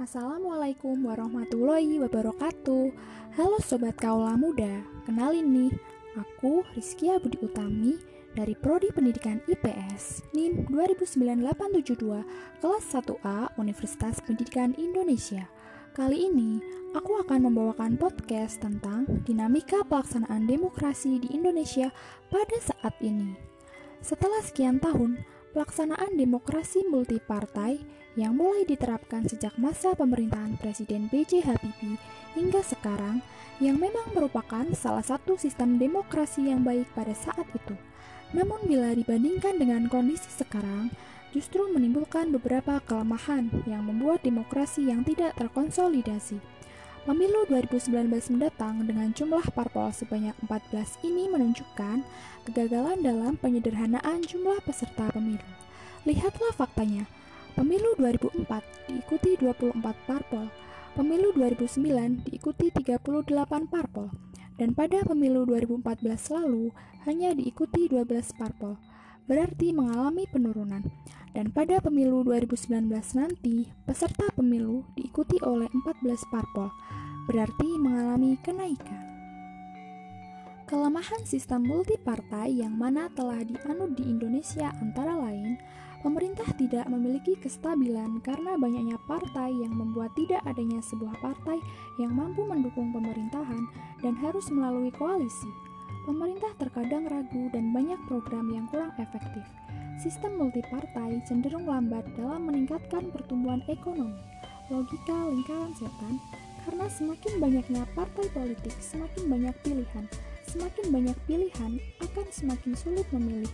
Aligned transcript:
Assalamualaikum 0.00 1.12
warahmatullahi 1.12 2.00
wabarakatuh 2.00 2.84
Halo 3.36 3.60
Sobat 3.60 4.00
Kaula 4.00 4.32
Muda 4.32 4.80
Kenalin 5.04 5.52
nih, 5.52 5.76
aku 6.16 6.64
Rizkia 6.72 7.20
Budi 7.20 7.36
Utami 7.44 8.00
dari 8.32 8.56
Prodi 8.56 8.88
Pendidikan 8.96 9.44
IPS 9.44 10.24
NIM 10.32 10.64
299872 10.72 12.24
Kelas 12.64 12.84
1A 12.96 13.52
Universitas 13.60 14.24
Pendidikan 14.24 14.72
Indonesia 14.80 15.44
Kali 15.92 16.32
ini, 16.32 16.64
aku 16.96 17.20
akan 17.20 17.52
membawakan 17.52 18.00
podcast 18.00 18.64
tentang 18.64 19.04
dinamika 19.28 19.84
pelaksanaan 19.84 20.48
demokrasi 20.48 21.20
di 21.20 21.28
Indonesia 21.36 21.92
pada 22.32 22.56
saat 22.56 22.96
ini. 23.04 23.36
Setelah 24.00 24.40
sekian 24.40 24.80
tahun, 24.80 25.20
pelaksanaan 25.50 26.14
demokrasi 26.14 26.86
multipartai 26.86 27.82
yang 28.18 28.34
mulai 28.34 28.66
diterapkan 28.66 29.26
sejak 29.26 29.54
masa 29.58 29.94
pemerintahan 29.94 30.58
Presiden 30.58 31.06
B.J. 31.10 31.46
Habibie 31.46 31.98
hingga 32.34 32.62
sekarang 32.62 33.22
yang 33.62 33.78
memang 33.78 34.14
merupakan 34.14 34.66
salah 34.74 35.02
satu 35.02 35.38
sistem 35.38 35.78
demokrasi 35.78 36.50
yang 36.50 36.66
baik 36.66 36.86
pada 36.94 37.14
saat 37.14 37.46
itu. 37.54 37.74
Namun 38.30 38.66
bila 38.66 38.94
dibandingkan 38.94 39.58
dengan 39.58 39.90
kondisi 39.90 40.30
sekarang, 40.30 40.90
justru 41.34 41.66
menimbulkan 41.70 42.30
beberapa 42.34 42.82
kelemahan 42.86 43.50
yang 43.66 43.86
membuat 43.86 44.22
demokrasi 44.22 44.90
yang 44.90 45.02
tidak 45.06 45.34
terkonsolidasi. 45.38 46.38
Pemilu 47.00 47.48
2019 47.48 48.12
mendatang 48.36 48.84
dengan 48.84 49.08
jumlah 49.16 49.56
parpol 49.56 49.88
sebanyak 49.88 50.36
14 50.44 51.00
ini 51.00 51.32
menunjukkan 51.32 52.04
kegagalan 52.44 53.00
dalam 53.00 53.40
penyederhanaan 53.40 54.20
jumlah 54.20 54.60
peserta 54.68 55.08
pemilu. 55.08 55.48
Lihatlah 56.04 56.52
faktanya. 56.52 57.08
Pemilu 57.56 57.96
2004 57.96 58.44
diikuti 58.92 59.40
24 59.40 59.80
parpol, 59.80 60.52
pemilu 60.92 61.32
2009 61.32 62.20
diikuti 62.28 62.68
38 62.68 63.08
parpol, 63.72 64.12
dan 64.60 64.76
pada 64.76 65.00
pemilu 65.00 65.48
2014 65.48 66.04
lalu 66.36 66.68
hanya 67.08 67.32
diikuti 67.32 67.88
12 67.88 68.36
parpol, 68.36 68.76
berarti 69.28 69.74
mengalami 69.74 70.24
penurunan. 70.30 70.84
Dan 71.30 71.54
pada 71.54 71.78
pemilu 71.78 72.26
2019 72.26 72.90
nanti, 73.14 73.70
peserta 73.86 74.26
pemilu 74.34 74.82
diikuti 74.98 75.38
oleh 75.46 75.70
14 75.70 76.26
parpol, 76.26 76.74
berarti 77.30 77.78
mengalami 77.78 78.34
kenaikan. 78.42 79.10
Kelemahan 80.66 81.26
sistem 81.26 81.66
multipartai 81.66 82.62
yang 82.62 82.74
mana 82.74 83.10
telah 83.14 83.42
dianut 83.42 83.94
di 83.98 84.06
Indonesia 84.06 84.70
antara 84.78 85.18
lain, 85.18 85.58
pemerintah 86.02 86.46
tidak 86.54 86.86
memiliki 86.86 87.34
kestabilan 87.38 88.22
karena 88.22 88.54
banyaknya 88.54 88.94
partai 89.10 89.50
yang 89.50 89.74
membuat 89.74 90.14
tidak 90.14 90.38
adanya 90.46 90.78
sebuah 90.82 91.18
partai 91.18 91.58
yang 91.98 92.14
mampu 92.14 92.46
mendukung 92.46 92.94
pemerintahan 92.94 93.66
dan 93.98 94.14
harus 94.18 94.46
melalui 94.50 94.94
koalisi. 94.94 95.69
Pemerintah 96.10 96.50
terkadang 96.58 97.06
ragu 97.06 97.54
dan 97.54 97.70
banyak 97.70 98.02
program 98.10 98.50
yang 98.50 98.66
kurang 98.66 98.90
efektif. 98.98 99.46
Sistem 100.02 100.42
multipartai 100.42 101.22
cenderung 101.22 101.70
lambat 101.70 102.02
dalam 102.18 102.50
meningkatkan 102.50 103.14
pertumbuhan 103.14 103.62
ekonomi. 103.70 104.18
Logika 104.74 105.14
lingkaran 105.30 105.70
setan, 105.78 106.18
karena 106.66 106.90
semakin 106.90 107.32
banyaknya 107.38 107.86
partai 107.94 108.26
politik, 108.34 108.74
semakin 108.82 109.22
banyak 109.30 109.54
pilihan, 109.62 110.10
Semakin 110.50 110.90
banyak 110.90 111.14
pilihan, 111.30 111.78
akan 112.02 112.26
semakin 112.34 112.74
sulit 112.74 113.06
memilih. 113.14 113.52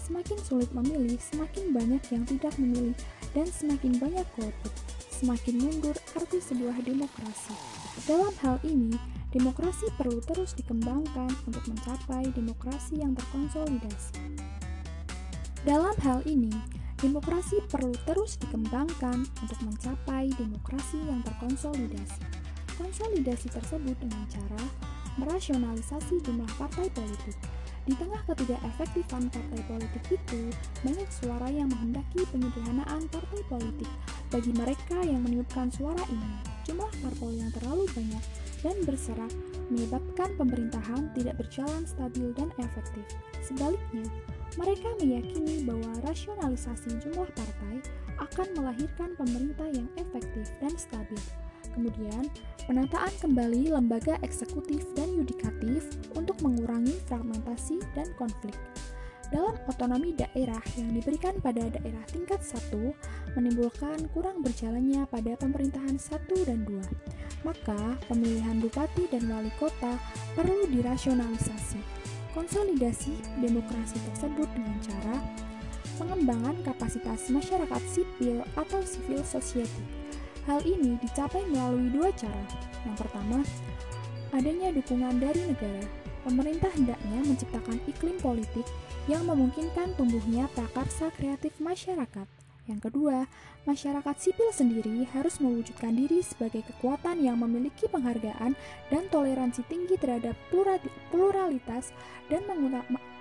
Semakin 0.00 0.40
sulit 0.40 0.72
memilih, 0.72 1.20
semakin 1.20 1.76
banyak 1.76 2.00
yang 2.08 2.24
tidak 2.24 2.56
memilih, 2.56 2.96
dan 3.36 3.44
semakin 3.52 4.00
banyak 4.00 4.24
golput. 4.32 4.72
Semakin 5.12 5.60
mundur 5.60 5.92
arti 6.16 6.40
sebuah 6.40 6.80
demokrasi. 6.80 7.52
Dalam 8.08 8.32
hal 8.40 8.56
ini, 8.64 8.96
demokrasi 9.28 9.92
perlu 10.00 10.24
terus 10.24 10.56
dikembangkan 10.56 11.28
untuk 11.44 11.60
mencapai 11.68 12.32
demokrasi 12.32 12.96
yang 12.96 13.12
terkonsolidasi. 13.12 14.24
Dalam 15.68 15.92
hal 16.00 16.24
ini, 16.24 16.48
demokrasi 16.96 17.60
perlu 17.68 17.92
terus 18.08 18.40
dikembangkan 18.40 19.28
untuk 19.44 19.58
mencapai 19.60 20.32
demokrasi 20.32 20.96
yang 21.04 21.20
terkonsolidasi. 21.28 22.24
Konsolidasi 22.80 23.52
tersebut 23.52 23.96
dengan 24.00 24.24
cara 24.32 24.62
merasionalisasi 25.20 26.24
jumlah 26.24 26.48
partai 26.56 26.88
politik. 26.96 27.36
Di 27.84 27.96
tengah 27.96 28.20
ketidakefektifan 28.28 29.28
partai 29.28 29.60
politik 29.68 30.04
itu, 30.08 30.40
banyak 30.84 31.08
suara 31.08 31.48
yang 31.52 31.68
menghendaki 31.68 32.24
penyederhanaan 32.32 33.04
partai 33.12 33.40
politik. 33.48 33.90
Bagi 34.32 34.52
mereka 34.56 35.04
yang 35.04 35.20
meniupkan 35.20 35.68
suara 35.68 36.00
ini, 36.08 36.32
jumlah 36.64 36.92
parpol 37.00 37.32
yang 37.32 37.48
terlalu 37.56 37.88
banyak 37.92 38.20
dan 38.64 38.76
berserak 38.84 39.30
menyebabkan 39.68 40.32
pemerintahan 40.40 41.12
tidak 41.12 41.36
berjalan 41.36 41.84
stabil 41.84 42.32
dan 42.34 42.48
efektif. 42.58 43.04
Sebaliknya, 43.44 44.06
mereka 44.56 44.88
meyakini 44.98 45.62
bahwa 45.62 45.92
rasionalisasi 46.02 46.98
jumlah 47.04 47.28
partai 47.36 47.84
akan 48.18 48.48
melahirkan 48.58 49.14
pemerintah 49.14 49.68
yang 49.70 49.88
efektif 50.00 50.50
dan 50.58 50.72
stabil. 50.74 51.20
Kemudian, 51.78 52.26
penataan 52.66 53.12
kembali 53.22 53.70
lembaga 53.70 54.18
eksekutif 54.26 54.82
dan 54.98 55.14
yudikatif 55.14 55.86
untuk 56.18 56.34
mengurangi 56.42 56.98
fragmentasi 57.06 57.78
dan 57.94 58.10
konflik. 58.18 58.56
Dalam 59.28 59.60
otonomi 59.68 60.16
daerah 60.16 60.60
yang 60.80 60.90
diberikan 60.96 61.36
pada 61.44 61.68
daerah 61.68 62.04
tingkat 62.08 62.40
1 62.40 62.72
menimbulkan 63.36 64.08
kurang 64.16 64.40
berjalannya 64.40 65.04
pada 65.12 65.36
pemerintahan 65.36 66.00
1 66.00 66.48
dan 66.48 66.64
2. 66.64 67.44
Maka, 67.44 68.00
pemilihan 68.08 68.56
bupati 68.58 69.04
dan 69.12 69.28
wali 69.28 69.52
kota 69.60 70.00
perlu 70.32 70.64
dirasionalisasi. 70.72 71.78
Konsolidasi 72.32 73.14
demokrasi 73.44 74.00
tersebut 74.12 74.48
dengan 74.56 74.78
cara 74.80 75.16
pengembangan 75.98 76.56
kapasitas 76.62 77.28
masyarakat 77.28 77.82
sipil 77.90 78.46
atau 78.54 78.80
civil 78.86 79.20
society 79.26 79.98
Hal 80.48 80.64
ini 80.64 80.96
dicapai 81.04 81.44
melalui 81.52 81.92
dua 81.92 82.08
cara. 82.16 82.40
Yang 82.88 83.04
pertama, 83.04 83.44
adanya 84.32 84.72
dukungan 84.72 85.20
dari 85.20 85.44
negara. 85.44 85.84
Pemerintah 86.24 86.72
hendaknya 86.72 87.20
menciptakan 87.20 87.76
iklim 87.84 88.16
politik 88.16 88.64
yang 89.08 89.24
memungkinkan 89.24 89.96
tumbuhnya 89.96 90.52
prakarsa 90.52 91.08
kreatif 91.16 91.56
masyarakat. 91.56 92.28
Yang 92.68 92.92
kedua, 92.92 93.24
masyarakat 93.64 94.14
sipil 94.20 94.52
sendiri 94.52 95.08
harus 95.16 95.40
mewujudkan 95.40 95.96
diri 95.96 96.20
sebagai 96.20 96.60
kekuatan 96.68 97.24
yang 97.24 97.40
memiliki 97.40 97.88
penghargaan 97.88 98.52
dan 98.92 99.04
toleransi 99.08 99.64
tinggi 99.72 99.96
terhadap 99.96 100.36
pluralitas 101.08 101.96
dan, 102.28 102.44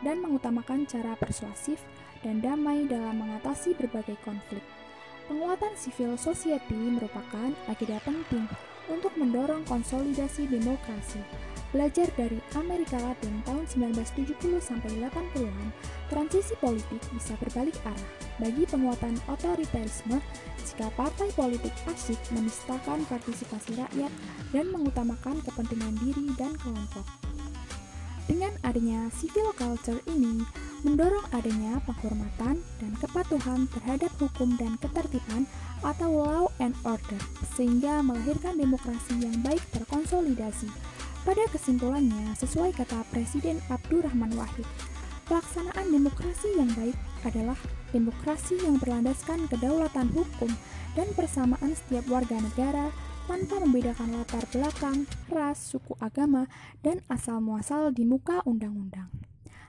dan 0.04 0.18
mengutamakan 0.20 0.84
cara 0.84 1.16
persuasif 1.16 1.80
dan 2.20 2.44
damai 2.44 2.84
dalam 2.92 3.24
mengatasi 3.24 3.72
berbagai 3.80 4.20
konflik. 4.28 4.62
Penguatan 5.32 5.72
civil 5.80 6.20
society 6.20 6.76
merupakan 6.76 7.56
agenda 7.72 8.04
penting 8.04 8.44
untuk 8.88 9.14
mendorong 9.20 9.64
konsolidasi 9.68 10.48
demokrasi. 10.48 11.20
Belajar 11.76 12.08
dari 12.16 12.40
Amerika 12.56 12.96
Latin 12.96 13.44
tahun 13.44 13.68
1970 13.68 14.40
sampai 14.64 14.92
80-an, 15.04 15.70
transisi 16.08 16.56
politik 16.64 17.04
bisa 17.12 17.36
berbalik 17.44 17.76
arah 17.84 18.08
bagi 18.40 18.64
penguatan 18.64 19.20
otoritarisme 19.28 20.24
jika 20.64 20.88
partai 20.96 21.28
politik 21.36 21.76
asyik 21.92 22.20
menistakan 22.32 23.04
partisipasi 23.12 23.76
rakyat 23.76 24.12
dan 24.56 24.66
mengutamakan 24.72 25.44
kepentingan 25.44 25.96
diri 26.00 26.32
dan 26.40 26.56
kelompok. 26.64 27.04
Dengan 28.28 28.56
adanya 28.64 29.08
civil 29.16 29.52
culture 29.56 30.00
ini, 30.08 30.44
mendorong 30.86 31.26
adanya 31.34 31.82
penghormatan 31.86 32.62
dan 32.62 32.92
kepatuhan 33.02 33.66
terhadap 33.74 34.12
hukum 34.22 34.54
dan 34.60 34.78
ketertiban 34.78 35.50
atau 35.82 36.10
law 36.10 36.46
and 36.62 36.78
order, 36.86 37.22
sehingga 37.58 38.02
melahirkan 38.06 38.58
demokrasi 38.58 39.18
yang 39.22 39.38
baik 39.42 39.62
terkonsolidasi. 39.74 40.70
Pada 41.26 41.44
kesimpulannya, 41.52 42.38
sesuai 42.40 42.72
kata 42.78 43.04
Presiden 43.12 43.60
Abdurrahman 43.68 44.32
Wahid, 44.38 44.64
pelaksanaan 45.28 45.92
demokrasi 45.92 46.56
yang 46.56 46.72
baik 46.78 46.96
adalah 47.28 47.60
demokrasi 47.92 48.56
yang 48.64 48.80
berlandaskan 48.80 49.50
kedaulatan 49.52 50.08
hukum 50.16 50.52
dan 50.96 51.08
persamaan 51.14 51.76
setiap 51.76 52.08
warga 52.08 52.40
negara 52.40 52.90
tanpa 53.28 53.60
membedakan 53.60 54.16
latar 54.16 54.48
belakang, 54.56 55.04
ras, 55.28 55.60
suku 55.60 56.00
agama, 56.00 56.48
dan 56.80 57.04
asal-muasal 57.12 57.92
di 57.92 58.08
muka 58.08 58.40
undang-undang. 58.48 59.27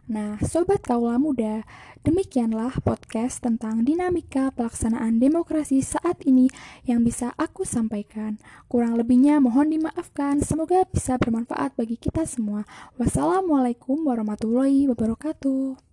Nah, 0.08 0.40
sobat 0.40 0.88
kaula 0.88 1.20
muda, 1.20 1.68
demikianlah 2.00 2.80
podcast 2.80 3.44
tentang 3.44 3.84
dinamika 3.84 4.48
pelaksanaan 4.56 5.20
demokrasi 5.20 5.84
saat 5.84 6.24
ini 6.24 6.48
yang 6.88 7.04
bisa 7.04 7.36
aku 7.36 7.68
sampaikan. 7.68 8.40
Kurang 8.72 8.96
lebihnya 8.96 9.36
mohon 9.36 9.68
dimaafkan, 9.68 10.40
semoga 10.40 10.88
bisa 10.88 11.20
bermanfaat 11.20 11.76
bagi 11.76 12.00
kita 12.00 12.24
semua. 12.24 12.64
Wassalamualaikum 12.96 14.00
warahmatullahi 14.08 14.88
wabarakatuh. 14.88 15.87